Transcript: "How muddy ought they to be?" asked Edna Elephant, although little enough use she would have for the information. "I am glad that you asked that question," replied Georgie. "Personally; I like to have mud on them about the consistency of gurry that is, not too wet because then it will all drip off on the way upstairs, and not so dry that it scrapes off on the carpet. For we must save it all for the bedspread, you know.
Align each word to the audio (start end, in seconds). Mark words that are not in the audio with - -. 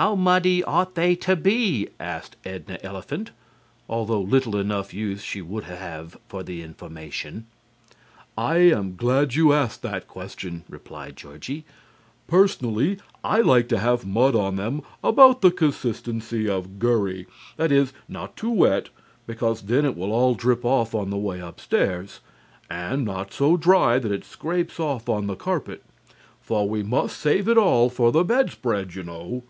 "How 0.00 0.14
muddy 0.14 0.62
ought 0.62 0.94
they 0.94 1.16
to 1.16 1.34
be?" 1.34 1.88
asked 1.98 2.36
Edna 2.44 2.78
Elephant, 2.84 3.32
although 3.88 4.20
little 4.20 4.56
enough 4.56 4.94
use 4.94 5.22
she 5.22 5.42
would 5.42 5.64
have 5.64 6.16
for 6.28 6.44
the 6.44 6.62
information. 6.62 7.46
"I 8.36 8.58
am 8.58 8.94
glad 8.94 9.30
that 9.30 9.36
you 9.36 9.52
asked 9.52 9.82
that 9.82 10.06
question," 10.06 10.62
replied 10.68 11.16
Georgie. 11.16 11.64
"Personally; 12.28 13.00
I 13.24 13.40
like 13.40 13.68
to 13.70 13.78
have 13.80 14.06
mud 14.06 14.36
on 14.36 14.54
them 14.54 14.82
about 15.02 15.40
the 15.42 15.50
consistency 15.50 16.48
of 16.48 16.78
gurry 16.78 17.26
that 17.56 17.72
is, 17.72 17.92
not 18.06 18.36
too 18.36 18.50
wet 18.52 18.90
because 19.26 19.62
then 19.62 19.84
it 19.84 19.96
will 19.96 20.12
all 20.12 20.36
drip 20.36 20.64
off 20.64 20.94
on 20.94 21.10
the 21.10 21.16
way 21.18 21.40
upstairs, 21.40 22.20
and 22.70 23.04
not 23.04 23.32
so 23.32 23.56
dry 23.56 23.98
that 23.98 24.12
it 24.12 24.24
scrapes 24.24 24.78
off 24.78 25.08
on 25.08 25.26
the 25.26 25.34
carpet. 25.34 25.82
For 26.40 26.68
we 26.68 26.84
must 26.84 27.18
save 27.18 27.48
it 27.48 27.58
all 27.58 27.90
for 27.90 28.12
the 28.12 28.22
bedspread, 28.22 28.94
you 28.94 29.02
know. 29.02 29.42